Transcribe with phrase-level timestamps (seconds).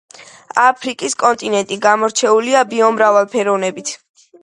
[0.63, 3.99] აფრიკის კონტინენტი გამორჩეულია ბიომრავალფეროვნებით